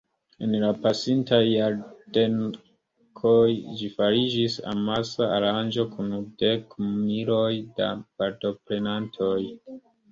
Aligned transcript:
En 0.45 0.53
la 0.61 0.69
pasintaj 0.85 1.41
jardekoj 1.47 3.35
ĝi 3.81 3.91
fariĝis 3.99 4.57
amasa 4.75 5.31
aranĝo 5.37 5.89
kun 5.95 6.19
dekmiloj 6.45 7.55
da 7.83 7.95
partoprenantoj. 8.21 9.37